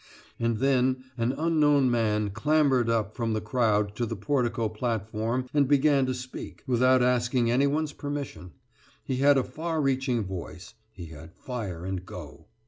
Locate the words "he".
9.03-9.17, 10.91-11.05